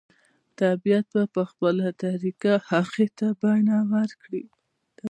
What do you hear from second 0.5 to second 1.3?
طبیعت به